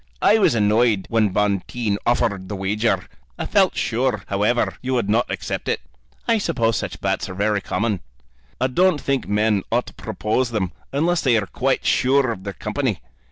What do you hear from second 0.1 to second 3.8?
"I was annoyed when Bonteen offered the wager. I felt